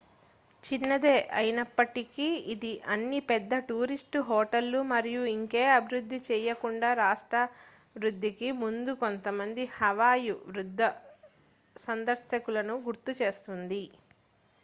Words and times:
చిన్నదే 0.63 1.11
అయినప్పటికీ 1.39 2.23
ఇది 2.53 2.71
అన్ని 2.93 3.19
పెద్ద 3.27 3.59
టూరిస్ట్ 3.67 4.17
హోటళ్ళు 4.29 4.79
మరియు 4.91 5.21
ఇంకే 5.33 5.63
అభివృద్ధి 5.75 6.19
చేయకుండా 6.29 6.89
రాష్ట్రావధికి 7.01 8.49
ముందు 8.63 8.93
కొంతమంది 9.03 9.65
హవాయ్ 9.77 10.27
వృద్ధ 10.49 10.81
సందర్శకులను 11.75 12.77
గుర్తుచేస్తుంది 12.87 13.83